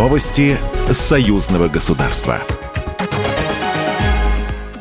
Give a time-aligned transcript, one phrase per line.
[0.00, 0.56] Новости
[0.90, 2.40] союзного государства.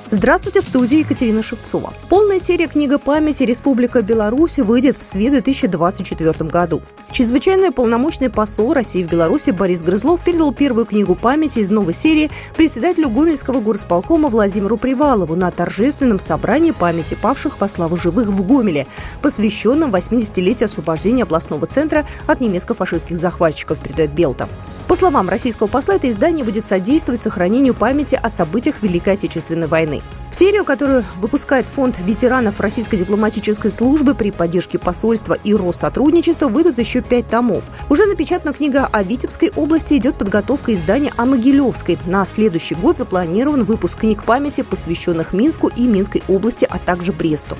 [0.09, 1.93] Здравствуйте, в студии Екатерина Шевцова.
[2.07, 6.81] Полная серия книга памяти «Республика Беларусь» выйдет в СВИ 2024 году.
[7.11, 12.31] Чрезвычайный полномочный посол России в Беларуси Борис Грызлов передал первую книгу памяти из новой серии
[12.55, 18.87] председателю Гомельского горосполкома Владимиру Привалову на торжественном собрании памяти павших во славу живых в Гомеле,
[19.21, 24.47] посвященном 80-летию освобождения областного центра от немецко-фашистских захватчиков, передает Белта.
[24.89, 30.01] По словам российского посла, это издание будет содействовать сохранению памяти о событиях Великой Отечественной войны.
[30.31, 36.79] В серию, которую выпускает Фонд ветеранов Российской дипломатической службы при поддержке посольства и Россотрудничества, выйдут
[36.79, 37.65] еще пять томов.
[37.91, 41.99] Уже напечатана книга о Витебской области, идет подготовка издания о Могилевской.
[42.07, 47.55] На следующий год запланирован выпуск книг памяти, посвященных Минску и Минской области, а также Бресту.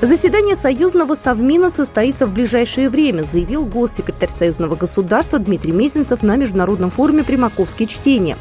[0.00, 6.90] Заседание союзного совмина состоится в ближайшее время, заявил госсекретарь союзного государства Дмитрий Мезенцев на международном
[6.90, 8.36] форуме «Примаковские чтения».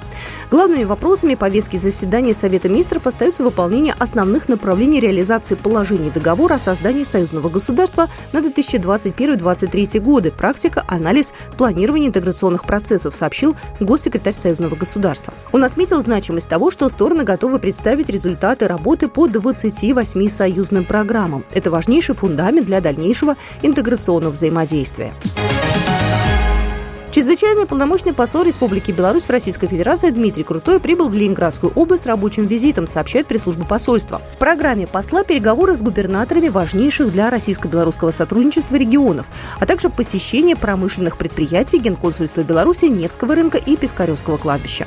[0.52, 7.04] Главными вопросами повестки заседания Совета министров остаются выполнение основных направлений реализации положений договора о создании
[7.04, 15.34] союзного государства на 2021-2023 годы, практика, анализ, планирование интеграционных процессов, сообщил госсекретарь союзного государства.
[15.52, 21.44] Он отметил значимость того, что стороны готовы представить результаты работы по 28 союзным программам.
[21.52, 25.14] Это важнейший фундамент для дальнейшего интеграционного взаимодействия.
[27.18, 32.06] Чрезвычайный полномочный посол Республики Беларусь в Российской Федерации Дмитрий Крутой прибыл в Ленинградскую область с
[32.06, 34.22] рабочим визитом, сообщает пресс-служба посольства.
[34.32, 39.26] В программе посла переговоры с губернаторами важнейших для российско-белорусского сотрудничества регионов,
[39.60, 44.86] а также посещение промышленных предприятий Генконсульства Беларуси, Невского рынка и Пискаревского кладбища.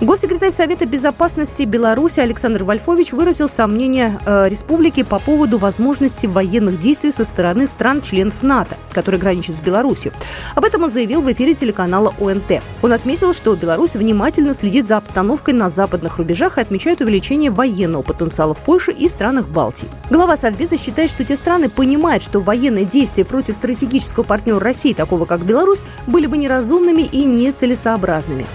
[0.00, 7.12] Госсекретарь Совета безопасности Беларуси Александр Вольфович выразил сомнения э, республики по поводу возможности военных действий
[7.12, 10.12] со стороны стран-членов НАТО, которые граничат с Беларусью.
[10.54, 12.62] Об этом он заявил в эфире телеканала ОНТ.
[12.82, 18.02] Он отметил, что Беларусь внимательно следит за обстановкой на западных рубежах и отмечает увеличение военного
[18.02, 19.88] потенциала в Польше и странах Балтии.
[20.10, 25.26] Глава Совбеза считает, что те страны понимают, что военные действия против стратегического партнера России, такого
[25.26, 28.46] как Беларусь, были бы неразумными и нецелесообразными.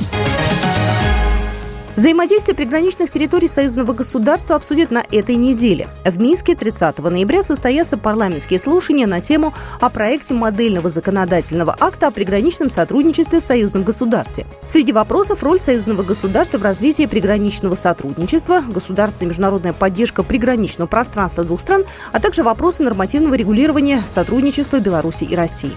[1.97, 5.87] Взаимодействие приграничных территорий союзного государства обсудят на этой неделе.
[6.05, 12.11] В Минске 30 ноября состоятся парламентские слушания на тему о проекте модельного законодательного акта о
[12.11, 14.45] приграничном сотрудничестве в союзном государстве.
[14.67, 21.59] Среди вопросов роль союзного государства в развитии приграничного сотрудничества, государственная международная поддержка приграничного пространства двух
[21.61, 25.73] стран, а также вопросы нормативного регулирования сотрудничества Беларуси и России.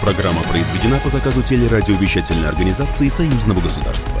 [0.00, 4.20] Программа произведена по заказу телерадиовещательной организации Союзного государства.